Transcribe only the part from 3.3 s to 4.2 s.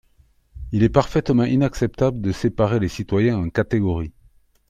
en catégories.